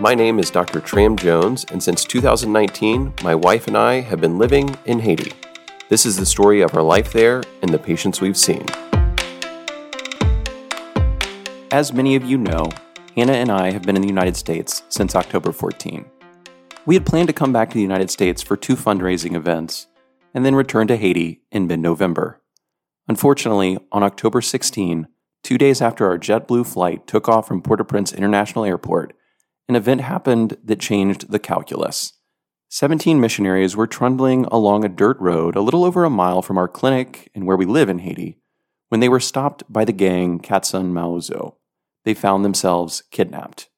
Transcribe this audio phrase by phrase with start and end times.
[0.00, 0.80] My name is Dr.
[0.80, 5.34] Tram Jones, and since 2019, my wife and I have been living in Haiti.
[5.90, 8.64] This is the story of our life there and the patients we've seen.
[11.70, 12.70] As many of you know,
[13.14, 16.06] Hannah and I have been in the United States since October 14.
[16.86, 19.86] We had planned to come back to the United States for two fundraising events
[20.32, 22.40] and then return to Haiti in mid November.
[23.06, 25.08] Unfortunately, on October 16,
[25.42, 29.12] two days after our JetBlue flight took off from Port au Prince International Airport,
[29.70, 32.14] an event happened that changed the calculus.
[32.70, 36.66] 17 missionaries were trundling along a dirt road a little over a mile from our
[36.66, 38.36] clinic and where we live in Haiti
[38.88, 41.54] when they were stopped by the gang Kat San Mawozo.
[42.04, 43.68] They found themselves kidnapped.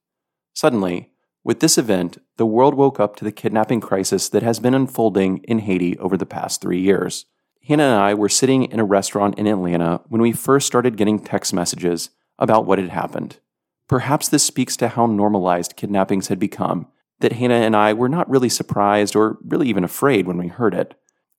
[0.54, 1.10] Suddenly,
[1.44, 5.38] with this event, the world woke up to the kidnapping crisis that has been unfolding
[5.44, 7.26] in Haiti over the past three years.
[7.68, 11.18] Hannah and I were sitting in a restaurant in Atlanta when we first started getting
[11.18, 13.40] text messages about what had happened.
[13.88, 16.86] Perhaps this speaks to how normalized kidnappings had become,
[17.20, 20.74] that Hannah and I were not really surprised or really even afraid when we heard
[20.74, 20.94] it.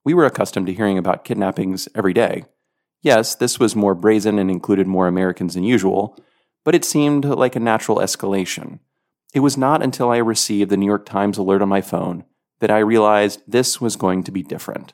[0.06, 2.46] We were accustomed to hearing about kidnappings every day.
[3.02, 6.18] Yes, this was more brazen and included more Americans than usual,
[6.64, 8.80] but it seemed like a natural escalation.
[9.34, 12.24] It was not until I received the New York Times alert on my phone
[12.60, 14.94] that I realized this was going to be different.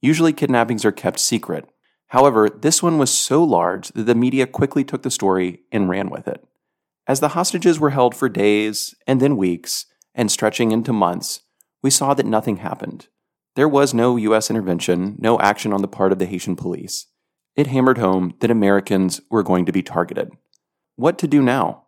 [0.00, 1.68] Usually, kidnappings are kept secret.
[2.08, 6.10] However, this one was so large that the media quickly took the story and ran
[6.10, 6.42] with it.
[7.06, 11.40] As the hostages were held for days and then weeks and stretching into months,
[11.82, 13.08] we saw that nothing happened.
[13.56, 14.50] There was no U.S.
[14.50, 17.06] intervention, no action on the part of the Haitian police.
[17.56, 20.30] It hammered home that Americans were going to be targeted.
[20.96, 21.86] What to do now?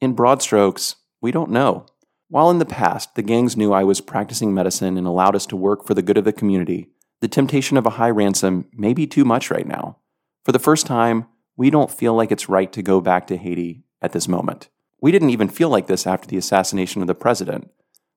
[0.00, 1.86] In broad strokes, we don't know.
[2.28, 5.56] While in the past the gangs knew I was practicing medicine and allowed us to
[5.56, 6.88] work for the good of the community,
[7.20, 9.98] the temptation of a high ransom may be too much right now.
[10.44, 13.83] For the first time, we don't feel like it's right to go back to Haiti
[14.04, 14.68] at this moment.
[15.00, 17.70] We didn't even feel like this after the assassination of the president.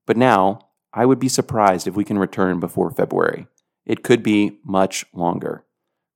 [0.06, 0.60] But now,
[0.92, 3.46] I would be surprised if we can return before February.
[3.86, 5.64] It could be much longer.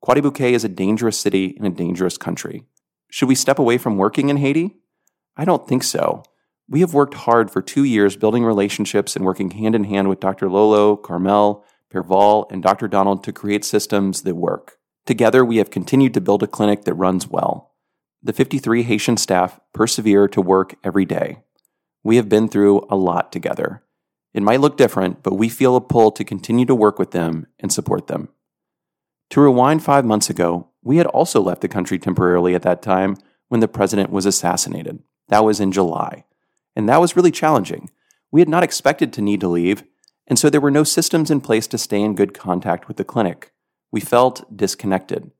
[0.02, 2.64] Croix-des-Bouquets is a dangerous city in a dangerous country.
[3.10, 4.76] Should we step away from working in Haiti?
[5.36, 6.22] I don't think so.
[6.68, 10.20] We have worked hard for two years building relationships and working hand in hand with
[10.20, 10.50] Dr.
[10.50, 12.88] Lolo, Carmel, Perval, and Dr.
[12.88, 14.78] Donald to create systems that work.
[15.06, 17.71] Together, we have continued to build a clinic that runs well
[18.22, 21.38] the 53 Haitian staff persevere to work every day.
[22.04, 23.82] We have been through a lot together.
[24.32, 27.46] It might look different, but we feel a pull to continue to work with them
[27.58, 28.28] and support them.
[29.30, 33.16] To rewind five months ago, we had also left the country temporarily at that time
[33.48, 35.00] when the president was assassinated.
[35.28, 36.24] That was in July.
[36.76, 37.90] And that was really challenging.
[38.30, 39.84] We had not expected to need to leave,
[40.26, 43.04] and so there were no systems in place to stay in good contact with the
[43.04, 43.52] clinic.
[43.90, 45.30] We felt disconnected.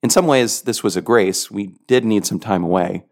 [0.00, 1.50] In some ways, this was a grace.
[1.50, 3.02] We did need some time away.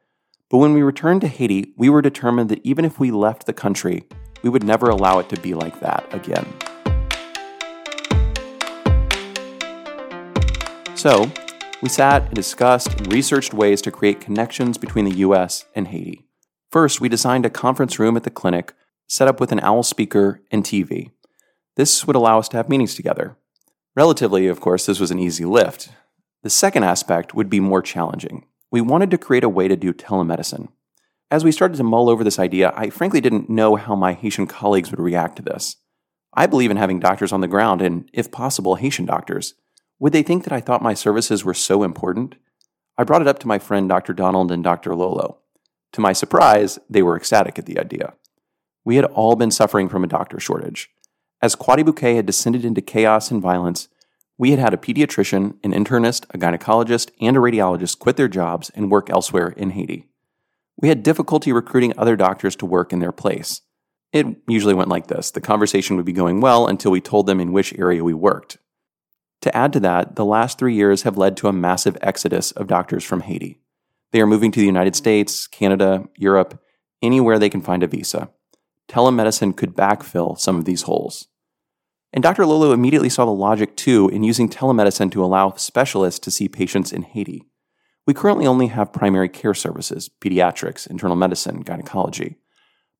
[0.49, 3.53] But when we returned to Haiti, we were determined that even if we left the
[3.53, 4.05] country,
[4.45, 6.47] we would never allow it to be like that again.
[10.95, 11.29] So,
[11.83, 16.25] we sat and discussed and researched ways to create connections between the US and Haiti.
[16.71, 18.75] First, we designed a conference room at the clinic
[19.09, 21.11] set up with an owl speaker and TV.
[21.75, 23.37] This would allow us to have meetings together.
[23.97, 25.89] Relatively, of course, this was an easy lift.
[26.47, 28.47] The second aspect would be more challenging.
[28.71, 30.69] We wanted to create a way to do telemedicine.
[31.29, 34.47] As we started to mull over this idea, I frankly didn't know how my Haitian
[34.47, 35.79] colleagues would react to this.
[36.34, 39.55] I believe in having doctors on the ground and, if possible, Haitian doctors.
[39.99, 42.37] Would they think that I thought my services were so important?
[42.97, 44.13] I brought it up to my friend Dr.
[44.13, 44.95] Donald and Dr.
[44.95, 45.39] Lolo.
[45.95, 48.15] To my surprise, they were ecstatic at the idea.
[48.84, 50.91] We had all been suffering from a doctor shortage.
[51.43, 53.89] As Croix-des-Bouquets had descended into chaos and violence,
[54.39, 58.71] we had had a pediatrician, an internist, a gynecologist, and a radiologist quit their jobs
[58.71, 60.07] and work elsewhere in Haiti.
[60.77, 63.63] We had difficulty recruiting other doctors to work in their place.
[64.13, 67.41] It usually went like this the conversation would be going well until we told them
[67.41, 68.59] in which area we worked.
[69.43, 72.67] To add to that, the last three years have led to a massive exodus of
[72.67, 73.61] doctors from Haiti.
[74.13, 76.61] They are moving to the United States, Canada, Europe,
[77.03, 78.31] anywhere they can find a visa.
[78.89, 81.28] Telemedicine could backfill some of these holes.
[82.13, 82.47] And Dr.
[82.47, 86.93] Lolo immediately saw the logic too in using telemedicine to allow specialists to see patients
[86.93, 87.45] in Haiti.
[88.07, 92.37] We currently only have primary care services, pediatrics, internal medicine, gynecology.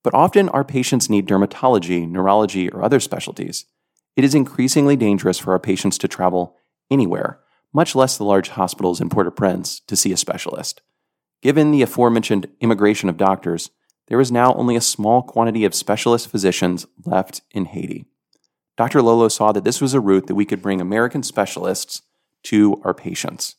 [0.03, 3.65] But often our patients need dermatology, neurology, or other specialties.
[4.15, 6.55] It is increasingly dangerous for our patients to travel
[6.91, 7.39] anywhere,
[7.73, 10.81] much less the large hospitals in Port au Prince, to see a specialist.
[11.41, 13.69] Given the aforementioned immigration of doctors,
[14.07, 18.05] there is now only a small quantity of specialist physicians left in Haiti.
[18.77, 19.01] Dr.
[19.01, 22.03] Lolo saw that this was a route that we could bring American specialists
[22.43, 23.55] to our patients.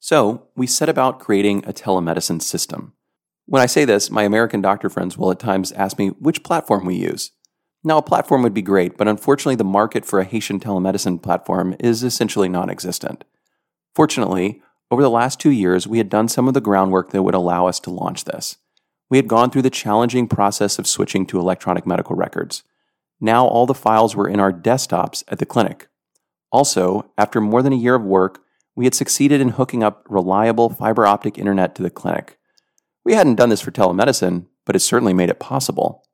[0.00, 2.94] So we set about creating a telemedicine system.
[3.44, 6.86] When I say this, my American doctor friends will at times ask me which platform
[6.86, 7.32] we use.
[7.84, 11.74] Now, a platform would be great, but unfortunately, the market for a Haitian telemedicine platform
[11.78, 13.24] is essentially non existent.
[13.94, 17.34] Fortunately, over the last two years, we had done some of the groundwork that would
[17.34, 18.56] allow us to launch this.
[19.08, 22.62] We had gone through the challenging process of switching to electronic medical records.
[23.20, 25.88] Now all the files were in our desktops at the clinic.
[26.50, 28.42] Also, after more than a year of work,
[28.74, 32.38] we had succeeded in hooking up reliable fiber optic internet to the clinic.
[33.04, 36.04] We hadn't done this for telemedicine, but it certainly made it possible.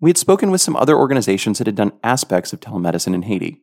[0.00, 3.62] We had spoken with some other organizations that had done aspects of telemedicine in Haiti.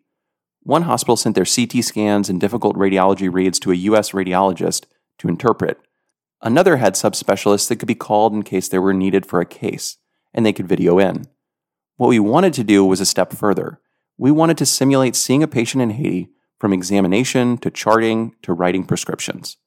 [0.61, 4.11] One hospital sent their CT scans and difficult radiology reads to a U.S.
[4.11, 4.85] radiologist
[5.19, 5.79] to interpret.
[6.41, 9.97] Another had subspecialists that could be called in case they were needed for a case,
[10.33, 11.25] and they could video in.
[11.97, 13.81] What we wanted to do was a step further.
[14.19, 16.29] We wanted to simulate seeing a patient in Haiti
[16.59, 19.57] from examination to charting to writing prescriptions.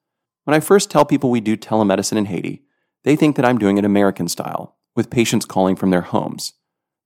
[0.44, 2.62] When I first tell people we do telemedicine in Haiti,
[3.02, 6.52] they think that I'm doing it American style, with patients calling from their homes.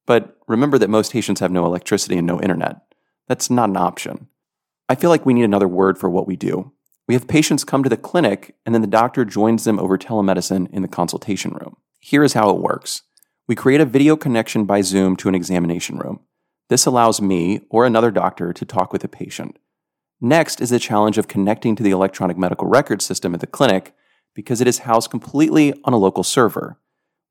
[0.06, 2.82] But remember that most Haitians have no electricity and no internet.
[3.26, 4.28] That's not an option.
[4.90, 6.72] I feel like we need another word for what we do.
[7.08, 10.70] We have patients come to the clinic, and then the doctor joins them over telemedicine
[10.70, 11.76] in the consultation room.
[11.98, 13.02] Here is how it works
[13.46, 16.20] we create a video connection by Zoom to an examination room.
[16.70, 19.58] This allows me or another doctor to talk with a patient.
[20.20, 23.94] Next is the challenge of connecting to the electronic medical record system at the clinic
[24.34, 26.78] because it is housed completely on a local server.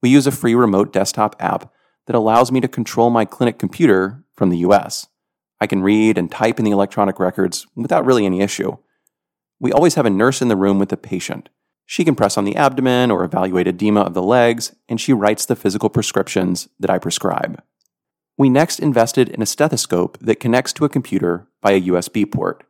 [0.02, 1.74] We use a free remote desktop app
[2.06, 5.08] that allows me to control my clinic computer from the US.
[5.60, 8.78] I can read and type in the electronic records without really any issue.
[9.60, 11.50] We always have a nurse in the room with the patient.
[11.86, 15.46] She can press on the abdomen or evaluate edema of the legs, and she writes
[15.46, 17.62] the physical prescriptions that I prescribe.
[18.38, 22.66] We next invested in a stethoscope that connects to a computer by a USB port.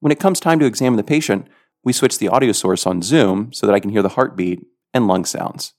[0.00, 1.46] When it comes time to examine the patient,
[1.84, 5.06] we switch the audio source on Zoom so that I can hear the heartbeat and
[5.06, 5.74] lung sounds.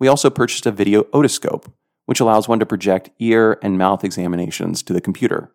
[0.00, 1.72] We also purchased a video otoscope,
[2.06, 5.52] which allows one to project ear and mouth examinations to the computer.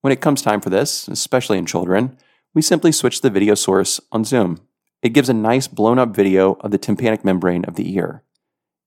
[0.00, 2.16] When it comes time for this, especially in children,
[2.54, 4.60] we simply switch the video source on Zoom.
[5.02, 8.24] It gives a nice blown up video of the tympanic membrane of the ear.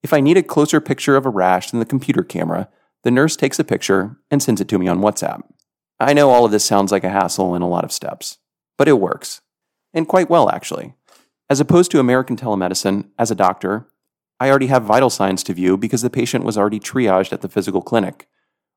[0.04, 2.70] If I need a closer picture of a rash than the computer camera,
[3.04, 5.42] the nurse takes a picture and sends it to me on WhatsApp.
[6.00, 8.40] I know all of this sounds like a hassle and a lot of steps,
[8.78, 9.42] but it works.
[9.94, 10.96] And quite well, actually.
[11.50, 13.88] As opposed to American telemedicine, as a doctor,
[14.40, 17.50] I already have vital signs to view because the patient was already triaged at the
[17.50, 18.28] physical clinic.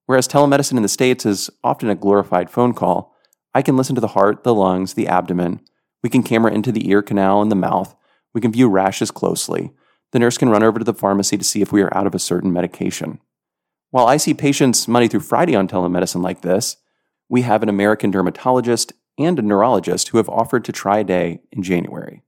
[0.06, 3.14] Whereas telemedicine in the States is often a glorified phone call,
[3.54, 5.60] I can listen to the heart, the lungs, the abdomen.
[6.04, 7.96] We can camera into the ear canal and the mouth.
[8.34, 9.70] We can view rashes closely.
[10.12, 12.14] The nurse can run over to the pharmacy to see if we are out of
[12.14, 13.20] a certain medication.
[13.90, 16.76] While I see patients Monday through Friday on telemedicine like this,
[17.30, 21.40] we have an American dermatologist and a neurologist who have offered to try a day
[21.50, 22.22] in January.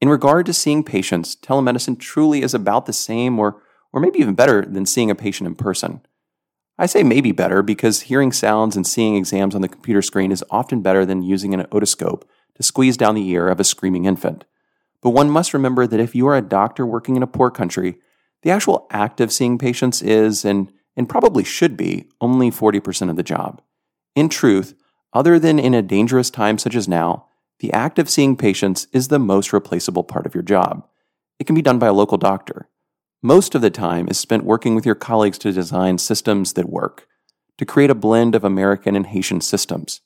[0.00, 3.60] In regard to seeing patients, telemedicine truly is about the same or,
[3.92, 6.02] or maybe even better than seeing a patient in person.
[6.78, 10.44] I say maybe better because hearing sounds and seeing exams on the computer screen is
[10.50, 12.22] often better than using an otoscope
[12.56, 14.44] to squeeze down the ear of a screaming infant.
[15.02, 17.98] But one must remember that if you are a doctor working in a poor country,
[18.42, 23.16] the actual act of seeing patients is, and, and probably should be, only 40% of
[23.16, 23.60] the job.
[24.14, 24.74] In truth,
[25.12, 27.26] other than in a dangerous time such as now,
[27.60, 30.86] the act of seeing patients is the most replaceable part of your job.
[31.38, 32.68] It can be done by a local doctor.
[33.22, 37.06] Most of the time is spent working with your colleagues to design systems that work,
[37.58, 40.00] to create a blend of American and Haitian systems.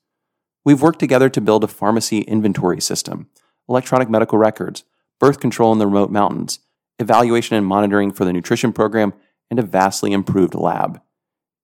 [0.64, 3.29] We've worked together to build a pharmacy inventory system,
[3.69, 4.85] electronic medical records,
[5.19, 6.61] birth control in the remote mountains,
[6.99, 9.14] evaluation and monitoring for the nutrition program,
[9.50, 11.00] and a vastly improved lab.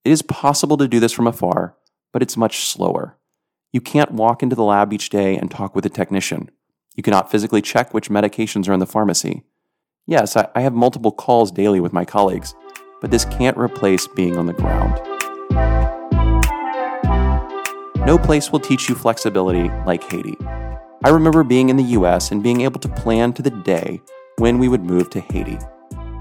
[0.04, 1.76] It is possible to do this from afar,
[2.12, 3.16] but it's much slower.
[3.72, 6.50] You can't walk into the lab each day and talk with a technician.
[6.94, 9.42] You cannot physically check which medications are in the pharmacy.
[10.06, 12.54] Yes, I, have multiple calls daily with my colleagues,
[13.00, 14.98] but this can't replace being on the ground.
[18.06, 20.36] No place will teach you flexibility like Haiti.
[21.04, 24.00] I remember being in the US and being able to plan to the day
[24.38, 25.58] when we would move to Haiti.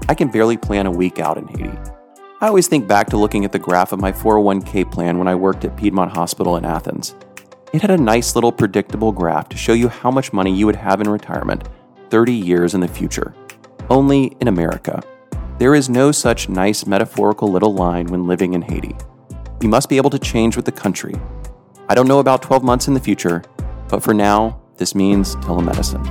[0.08, 1.78] I can barely plan a week out in Haiti.
[2.40, 5.36] I always think back to looking at the graph of my 401k plan when I
[5.36, 7.14] worked at Piedmont Hospital in Athens.
[7.72, 10.74] It had a nice little predictable graph to show you how much money you would
[10.74, 11.68] have in retirement
[12.10, 13.32] 30 years in the future
[13.90, 15.00] only in America.
[15.60, 18.96] There is no such nice metaphorical little line when living in Haiti.
[19.62, 21.14] You must be able to change with the country.
[21.88, 23.44] I don't know about 12 months in the future,
[23.88, 26.04] but for now, this means telemedicine.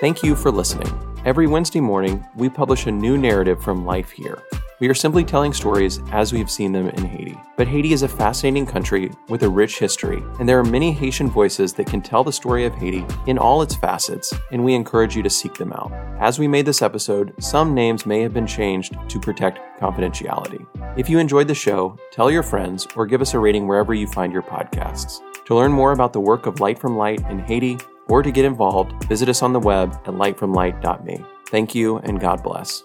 [0.00, 0.88] Thank you for listening.
[1.26, 4.42] Every Wednesday morning, we publish a new narrative from life here.
[4.80, 7.36] We are simply telling stories as we've seen them in Haiti.
[7.56, 11.28] But Haiti is a fascinating country with a rich history, and there are many Haitian
[11.28, 15.16] voices that can tell the story of Haiti in all its facets, and we encourage
[15.16, 15.92] you to seek them out.
[16.20, 20.64] As we made this episode, some names may have been changed to protect confidentiality.
[20.96, 24.06] If you enjoyed the show, tell your friends or give us a rating wherever you
[24.06, 25.20] find your podcasts.
[25.46, 28.44] To learn more about the work of Light from Light in Haiti or to get
[28.44, 31.24] involved, visit us on the web at lightfromlight.me.
[31.48, 32.84] Thank you and God bless.